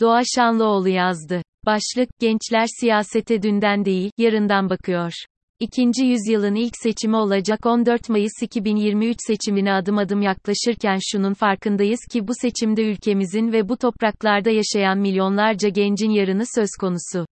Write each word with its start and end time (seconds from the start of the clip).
Doğa 0.00 0.22
Şanlıoğlu 0.36 0.88
yazdı. 0.88 1.42
Başlık, 1.66 2.08
gençler 2.20 2.66
siyasete 2.80 3.42
dünden 3.42 3.84
değil, 3.84 4.10
yarından 4.18 4.70
bakıyor. 4.70 5.12
İkinci 5.60 6.04
yüzyılın 6.04 6.54
ilk 6.54 6.72
seçimi 6.82 7.16
olacak 7.16 7.66
14 7.66 8.08
Mayıs 8.08 8.42
2023 8.42 9.16
seçimine 9.26 9.72
adım 9.72 9.98
adım 9.98 10.22
yaklaşırken 10.22 10.98
şunun 11.12 11.34
farkındayız 11.34 12.00
ki 12.12 12.28
bu 12.28 12.32
seçimde 12.40 12.82
ülkemizin 12.82 13.52
ve 13.52 13.68
bu 13.68 13.76
topraklarda 13.76 14.50
yaşayan 14.50 14.98
milyonlarca 14.98 15.68
gencin 15.68 16.10
yarını 16.10 16.44
söz 16.54 16.70
konusu. 16.80 17.26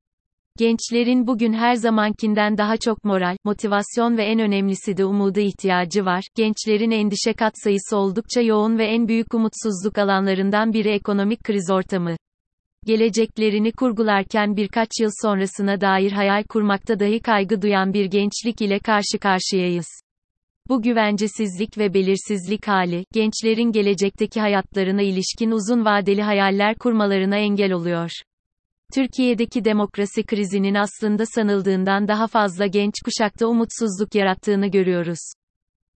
Gençlerin 0.58 1.26
bugün 1.26 1.52
her 1.52 1.74
zamankinden 1.74 2.58
daha 2.58 2.76
çok 2.76 3.04
moral, 3.04 3.36
motivasyon 3.44 4.16
ve 4.16 4.24
en 4.24 4.38
önemlisi 4.38 4.96
de 4.96 5.04
umuda 5.04 5.40
ihtiyacı 5.40 6.04
var. 6.04 6.24
Gençlerin 6.36 6.90
endişe 6.90 7.32
katsayısı 7.32 7.96
oldukça 7.96 8.40
yoğun 8.40 8.78
ve 8.78 8.86
en 8.86 9.08
büyük 9.08 9.34
umutsuzluk 9.34 9.98
alanlarından 9.98 10.72
biri 10.72 10.88
ekonomik 10.88 11.44
kriz 11.44 11.70
ortamı 11.70 12.16
geleceklerini 12.86 13.72
kurgularken 13.72 14.56
birkaç 14.56 14.88
yıl 15.00 15.10
sonrasına 15.22 15.80
dair 15.80 16.12
hayal 16.12 16.42
kurmakta 16.42 17.00
dahi 17.00 17.20
kaygı 17.20 17.62
duyan 17.62 17.94
bir 17.94 18.04
gençlik 18.04 18.60
ile 18.60 18.78
karşı 18.78 19.18
karşıyayız. 19.20 19.86
Bu 20.68 20.82
güvencesizlik 20.82 21.78
ve 21.78 21.94
belirsizlik 21.94 22.68
hali, 22.68 23.04
gençlerin 23.12 23.72
gelecekteki 23.72 24.40
hayatlarına 24.40 25.02
ilişkin 25.02 25.50
uzun 25.50 25.84
vadeli 25.84 26.22
hayaller 26.22 26.74
kurmalarına 26.74 27.36
engel 27.36 27.72
oluyor. 27.72 28.10
Türkiye'deki 28.94 29.64
demokrasi 29.64 30.22
krizinin 30.22 30.74
aslında 30.74 31.26
sanıldığından 31.26 32.08
daha 32.08 32.26
fazla 32.26 32.66
genç 32.66 32.94
kuşakta 33.04 33.46
umutsuzluk 33.46 34.14
yarattığını 34.14 34.66
görüyoruz. 34.66 35.32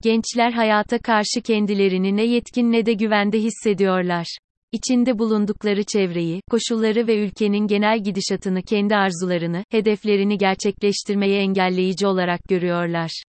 Gençler 0.03 0.53
hayata 0.53 0.99
karşı 0.99 1.43
kendilerini 1.45 2.17
ne 2.17 2.25
yetkin 2.25 2.73
ne 2.73 2.87
de 2.87 2.93
güvende 2.93 3.39
hissediyorlar 3.39 4.27
içinde 4.73 5.19
bulundukları 5.19 5.85
çevreyi, 5.85 6.41
koşulları 6.51 7.07
ve 7.07 7.25
ülkenin 7.25 7.67
genel 7.67 8.03
gidişatını 8.05 8.63
kendi 8.63 8.97
arzularını, 8.97 9.65
hedeflerini 9.71 10.39
gerçekleştirmeye 10.39 11.41
engelleyici 11.41 12.07
olarak 12.07 12.41
görüyorlar. 12.49 13.23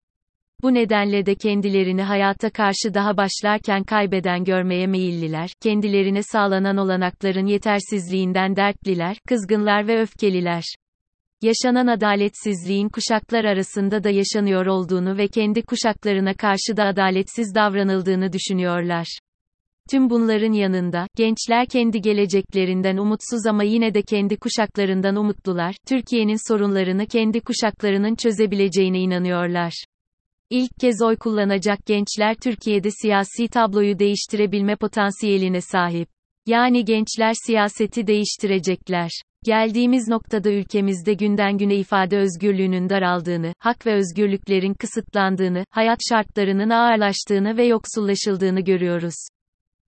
Bu 0.62 0.74
nedenle 0.74 1.26
de 1.26 1.34
kendilerini 1.34 2.02
hayata 2.02 2.50
karşı 2.50 2.94
daha 2.94 3.16
başlarken 3.16 3.84
kaybeden 3.84 4.44
görmeye 4.44 4.86
meyilliler, 4.86 5.50
kendilerine 5.62 6.22
sağlanan 6.22 6.76
olanakların 6.76 7.46
yetersizliğinden 7.46 8.56
dertliler, 8.56 9.16
kızgınlar 9.28 9.88
ve 9.88 10.00
öfkeliler. 10.00 10.64
Yaşanan 11.42 11.86
adaletsizliğin 11.86 12.88
kuşaklar 12.88 13.44
arasında 13.44 14.04
da 14.04 14.10
yaşanıyor 14.10 14.66
olduğunu 14.66 15.18
ve 15.18 15.28
kendi 15.28 15.62
kuşaklarına 15.62 16.34
karşı 16.34 16.76
da 16.76 16.84
adaletsiz 16.84 17.54
davranıldığını 17.54 18.32
düşünüyorlar. 18.32 19.18
Tüm 19.90 20.10
bunların 20.10 20.52
yanında, 20.52 21.06
gençler 21.16 21.66
kendi 21.66 22.00
geleceklerinden 22.00 22.96
umutsuz 22.96 23.46
ama 23.46 23.62
yine 23.62 23.94
de 23.94 24.02
kendi 24.02 24.36
kuşaklarından 24.36 25.16
umutlular, 25.16 25.74
Türkiye'nin 25.88 26.48
sorunlarını 26.48 27.06
kendi 27.06 27.40
kuşaklarının 27.40 28.14
çözebileceğine 28.14 28.98
inanıyorlar. 28.98 29.72
İlk 30.50 30.70
kez 30.80 31.02
oy 31.02 31.16
kullanacak 31.16 31.86
gençler 31.86 32.34
Türkiye'de 32.34 32.90
siyasi 32.90 33.48
tabloyu 33.48 33.98
değiştirebilme 33.98 34.76
potansiyeline 34.76 35.60
sahip. 35.60 36.08
Yani 36.46 36.84
gençler 36.84 37.32
siyaseti 37.46 38.06
değiştirecekler. 38.06 39.10
Geldiğimiz 39.44 40.08
noktada 40.08 40.50
ülkemizde 40.50 41.14
günden 41.14 41.58
güne 41.58 41.76
ifade 41.76 42.18
özgürlüğünün 42.18 42.88
daraldığını, 42.88 43.52
hak 43.58 43.86
ve 43.86 43.94
özgürlüklerin 43.94 44.74
kısıtlandığını, 44.74 45.64
hayat 45.70 45.98
şartlarının 46.08 46.70
ağırlaştığını 46.70 47.56
ve 47.56 47.66
yoksullaşıldığını 47.66 48.60
görüyoruz. 48.60 49.14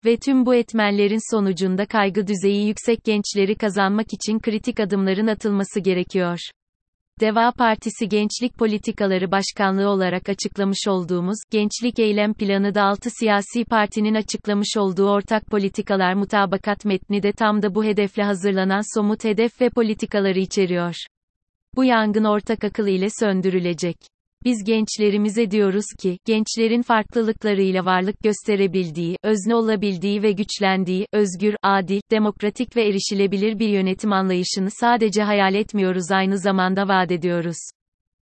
Ve 0.06 0.18
tüm 0.18 0.46
bu 0.46 0.56
etmenlerin 0.56 1.36
sonucunda 1.36 1.86
kaygı 1.86 2.28
düzeyi 2.28 2.68
yüksek 2.68 3.04
gençleri 3.04 3.56
kazanmak 3.56 4.14
için 4.14 4.40
kritik 4.40 4.80
adımların 4.80 5.28
atılması 5.28 5.80
gerekiyor. 5.80 6.40
Deva 7.20 7.52
Partisi 7.52 8.10
Gençlik 8.10 8.58
Politikaları 8.58 9.32
Başkanlığı 9.32 9.90
olarak 9.90 10.30
açıklamış 10.30 10.88
olduğumuz, 10.88 11.38
Gençlik 11.52 12.00
Eylem 12.00 12.34
Planı 12.34 12.76
da 12.76 12.84
6 12.84 13.10
siyasi 13.20 13.66
partinin 13.66 14.16
açıklamış 14.16 14.78
olduğu 14.78 15.10
ortak 15.10 15.46
politikalar 15.46 16.14
mutabakat 16.14 16.86
metni 16.86 17.24
de 17.24 17.32
tam 17.32 17.62
da 17.62 17.76
bu 17.76 17.84
hedefle 17.84 18.24
hazırlanan 18.24 18.98
somut 18.98 19.24
hedef 19.24 19.62
ve 19.62 19.70
politikaları 19.70 20.40
içeriyor. 20.40 20.96
Bu 21.76 21.84
yangın 21.84 22.24
ortak 22.24 22.64
akıl 22.64 22.88
ile 22.88 23.08
söndürülecek. 23.20 23.98
Biz 24.46 24.64
gençlerimize 24.64 25.52
diyoruz 25.52 25.86
ki, 26.00 26.18
gençlerin 26.26 26.82
farklılıklarıyla 26.82 27.86
varlık 27.86 28.20
gösterebildiği, 28.24 29.18
özne 29.24 29.56
olabildiği 29.56 30.24
ve 30.24 30.32
güçlendiği, 30.32 31.08
özgür, 31.14 31.56
adil, 31.64 32.02
demokratik 32.12 32.76
ve 32.76 32.88
erişilebilir 32.88 33.60
bir 33.60 33.70
yönetim 33.70 34.14
anlayışını 34.14 34.70
sadece 34.72 35.24
hayal 35.24 35.56
etmiyoruz 35.56 36.12
aynı 36.12 36.38
zamanda 36.38 36.88
vaat 36.88 37.12
ediyoruz. 37.12 37.58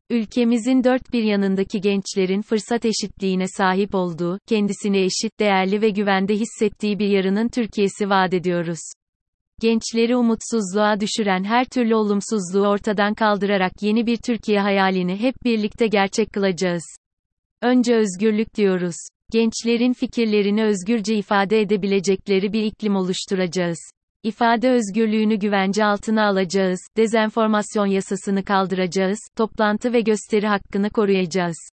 Ülkemizin 0.10 0.84
dört 0.84 1.14
bir 1.14 1.24
yanındaki 1.24 1.82
gençlerin 1.82 2.42
fırsat 2.42 2.86
eşitliğine 2.86 3.48
sahip 3.48 3.96
olduğu, 3.96 4.40
kendisini 4.48 4.98
eşit, 4.98 5.40
değerli 5.40 5.82
ve 5.82 5.90
güvende 5.90 6.36
hissettiği 6.36 7.00
bir 7.00 7.08
yarının 7.08 7.48
Türkiye'si 7.48 8.10
vaat 8.10 8.34
ediyoruz 8.34 8.80
gençleri 9.62 10.16
umutsuzluğa 10.16 11.00
düşüren 11.00 11.44
her 11.44 11.66
türlü 11.66 11.96
olumsuzluğu 11.96 12.68
ortadan 12.68 13.14
kaldırarak 13.14 13.72
yeni 13.82 14.06
bir 14.06 14.18
Türkiye 14.18 14.60
hayalini 14.60 15.16
hep 15.16 15.36
birlikte 15.44 15.88
gerçek 15.88 16.34
kılacağız. 16.34 16.84
Önce 17.62 17.96
özgürlük 17.96 18.56
diyoruz. 18.56 18.96
Gençlerin 19.32 19.94
fikirlerini 19.94 20.64
özgürce 20.64 21.16
ifade 21.16 21.62
edebilecekleri 21.62 22.54
bir 22.54 22.64
iklim 22.64 22.96
oluşturacağız. 22.96 23.80
İfade 24.24 24.70
özgürlüğünü 24.70 25.36
güvence 25.36 25.86
altına 25.86 26.28
alacağız, 26.28 26.80
dezenformasyon 26.98 27.86
yasasını 27.86 28.44
kaldıracağız, 28.44 29.20
toplantı 29.38 29.94
ve 29.94 30.02
gösteri 30.02 30.48
hakkını 30.48 30.90
koruyacağız. 30.90 31.70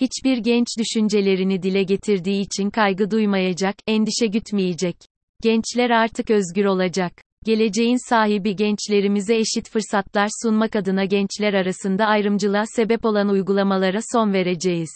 Hiçbir 0.00 0.38
genç 0.38 0.66
düşüncelerini 0.78 1.62
dile 1.62 1.82
getirdiği 1.82 2.40
için 2.40 2.70
kaygı 2.70 3.10
duymayacak, 3.10 3.74
endişe 3.86 4.26
gütmeyecek. 4.26 5.09
Gençler 5.42 5.90
artık 5.90 6.30
özgür 6.30 6.64
olacak. 6.64 7.12
Geleceğin 7.44 8.08
sahibi 8.08 8.56
gençlerimize 8.56 9.36
eşit 9.36 9.70
fırsatlar 9.70 10.28
sunmak 10.42 10.76
adına 10.76 11.04
gençler 11.04 11.54
arasında 11.54 12.06
ayrımcılığa 12.06 12.64
sebep 12.76 13.04
olan 13.04 13.28
uygulamalara 13.28 13.98
son 14.12 14.32
vereceğiz. 14.32 14.90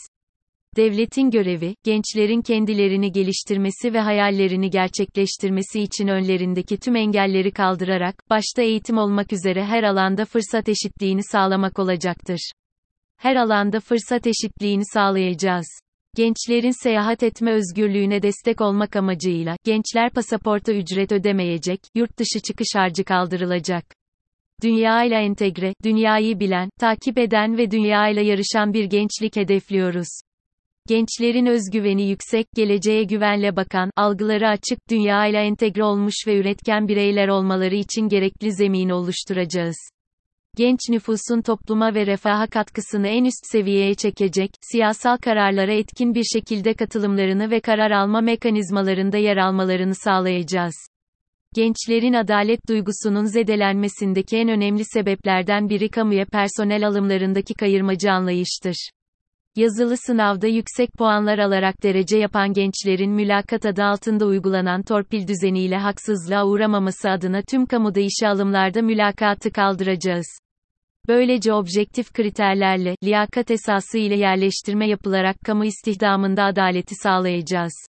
Devletin 0.77 1.31
görevi, 1.31 1.75
gençlerin 1.85 2.43
kendilerini 2.43 3.13
geliştirmesi 3.13 3.95
ve 3.95 4.01
hayallerini 4.01 4.71
gerçekleştirmesi 4.71 5.81
için 5.81 6.09
önlerindeki 6.09 6.77
tüm 6.77 6.97
engelleri 6.97 7.51
kaldırarak, 7.51 8.15
başta 8.31 8.63
eğitim 8.63 8.99
olmak 8.99 9.33
üzere 9.33 9.65
her 9.65 9.83
alanda 9.83 10.25
fırsat 10.25 10.69
eşitliğini 10.69 11.23
sağlamak 11.33 11.79
olacaktır. 11.79 12.53
Her 13.17 13.37
alanda 13.37 13.81
fırsat 13.81 14.27
eşitliğini 14.27 14.83
sağlayacağız. 14.93 15.84
Gençlerin 16.17 16.83
seyahat 16.83 17.23
etme 17.23 17.53
özgürlüğüne 17.53 18.23
destek 18.23 18.61
olmak 18.61 18.97
amacıyla, 18.97 19.57
gençler 19.65 20.11
pasaporta 20.11 20.73
ücret 20.73 21.13
ödemeyecek, 21.13 21.81
yurt 21.95 22.19
dışı 22.19 22.41
çıkış 22.41 22.69
harcı 22.75 23.05
kaldırılacak. 23.05 23.85
Dünya 24.63 25.05
ile 25.05 25.15
entegre, 25.15 25.75
dünyayı 25.85 26.41
bilen, 26.41 26.69
takip 26.81 27.19
eden 27.19 27.59
ve 27.59 27.71
dünya 27.71 28.09
ile 28.09 28.23
yarışan 28.23 28.75
bir 28.75 28.85
gençlik 28.85 29.37
hedefliyoruz. 29.37 30.09
Gençlerin 30.89 31.47
özgüveni 31.47 32.09
yüksek, 32.09 32.47
geleceğe 32.57 33.05
güvenle 33.05 33.57
bakan, 33.57 33.91
algıları 33.97 34.49
açık, 34.49 34.79
dünya 34.91 35.27
ile 35.27 35.39
entegre 35.39 35.85
olmuş 35.85 36.15
ve 36.27 36.37
üretken 36.39 36.89
bireyler 36.89 37.29
olmaları 37.29 37.75
için 37.75 38.09
gerekli 38.09 38.53
zemini 38.53 38.95
oluşturacağız 38.95 39.94
genç 40.57 40.79
nüfusun 40.91 41.43
topluma 41.43 41.95
ve 41.95 42.07
refaha 42.07 42.47
katkısını 42.47 43.09
en 43.09 43.25
üst 43.25 43.47
seviyeye 43.53 43.95
çekecek, 43.95 44.51
siyasal 44.61 45.17
kararlara 45.17 45.73
etkin 45.73 46.15
bir 46.15 46.25
şekilde 46.35 46.75
katılımlarını 46.75 47.51
ve 47.51 47.61
karar 47.61 47.91
alma 47.91 48.21
mekanizmalarında 48.21 49.17
yer 49.17 49.37
almalarını 49.37 49.95
sağlayacağız. 49.95 50.75
Gençlerin 51.55 52.13
adalet 52.13 52.69
duygusunun 52.69 53.25
zedelenmesindeki 53.25 54.37
en 54.37 54.49
önemli 54.49 54.85
sebeplerden 54.85 55.69
biri 55.69 55.89
kamuya 55.89 56.25
personel 56.25 56.87
alımlarındaki 56.87 57.55
kayırmacı 57.55 58.13
anlayıştır. 58.13 58.91
Yazılı 59.57 59.97
sınavda 59.97 60.47
yüksek 60.47 60.93
puanlar 60.93 61.39
alarak 61.39 61.83
derece 61.83 62.19
yapan 62.19 62.53
gençlerin 62.53 63.11
mülakat 63.11 63.67
adı 63.67 63.85
altında 63.85 64.27
uygulanan 64.27 64.83
torpil 64.83 65.29
düzeniyle 65.29 65.77
haksızlığa 65.77 66.47
uğramaması 66.47 67.11
adına 67.11 67.43
tüm 67.43 67.67
kamuda 67.67 68.01
işe 68.01 68.29
alımlarda 68.29 68.83
mülakatı 68.83 69.53
kaldıracağız. 69.53 70.44
Böylece 71.09 71.53
objektif 71.53 72.13
kriterlerle, 72.13 72.97
liyakat 73.05 73.51
esası 73.51 73.99
ile 73.99 74.17
yerleştirme 74.17 74.89
yapılarak 74.89 75.37
kamu 75.47 75.65
istihdamında 75.65 76.45
adaleti 76.45 76.95
sağlayacağız. 76.95 77.87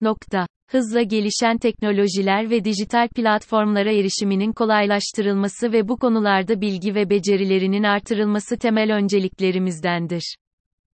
Nokta. 0.00 0.46
Hızla 0.70 1.02
gelişen 1.02 1.58
teknolojiler 1.58 2.50
ve 2.50 2.64
dijital 2.64 3.08
platformlara 3.08 3.92
erişiminin 3.92 4.52
kolaylaştırılması 4.52 5.72
ve 5.72 5.88
bu 5.88 5.96
konularda 5.96 6.60
bilgi 6.60 6.94
ve 6.94 7.10
becerilerinin 7.10 7.82
artırılması 7.82 8.58
temel 8.58 8.94
önceliklerimizdendir. 8.94 10.36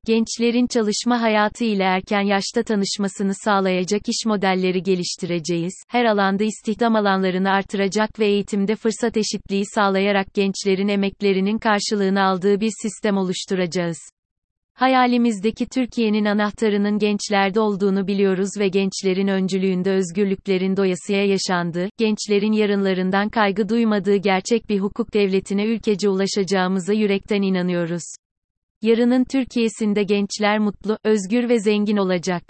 Gençlerin 0.06 0.68
çalışma 0.68 1.22
hayatı 1.22 1.64
ile 1.64 1.84
erken 1.84 2.22
yaşta 2.22 2.64
tanışmasını 2.64 3.34
sağlayacak 3.44 4.02
iş 4.10 4.26
modelleri 4.26 4.84
geliştireceğiz. 4.84 5.74
Her 5.90 6.06
alanda 6.06 6.44
istihdam 6.44 6.96
alanlarını 6.96 7.50
artıracak 7.50 8.20
ve 8.20 8.26
eğitimde 8.26 8.76
fırsat 8.76 9.18
eşitliği 9.18 9.64
sağlayarak 9.66 10.34
gençlerin 10.34 10.88
emeklerinin 10.88 11.58
karşılığını 11.58 12.24
aldığı 12.24 12.60
bir 12.60 12.72
sistem 12.82 13.18
oluşturacağız. 13.18 13.98
Hayalimizdeki 14.74 15.66
Türkiye'nin 15.74 16.26
anahtarının 16.26 17.00
gençlerde 17.00 17.60
olduğunu 17.60 18.08
biliyoruz 18.08 18.50
ve 18.60 18.68
gençlerin 18.68 19.28
öncülüğünde 19.28 19.92
özgürlüklerin 19.92 20.78
doyasıya 20.78 21.26
yaşandığı, 21.26 21.90
gençlerin 21.98 22.52
yarınlarından 22.52 23.30
kaygı 23.30 23.70
duymadığı 23.70 24.16
gerçek 24.16 24.70
bir 24.70 24.80
hukuk 24.80 25.14
devletine 25.14 25.66
ülkece 25.66 26.10
ulaşacağımıza 26.10 26.94
yürekten 26.94 27.42
inanıyoruz. 27.42 28.04
Yarının 28.84 29.24
Türkiye'sinde 29.24 30.04
gençler 30.04 30.60
mutlu, 30.60 30.98
özgür 31.04 31.50
ve 31.50 31.60
zengin 31.60 31.98
olacak. 31.98 32.44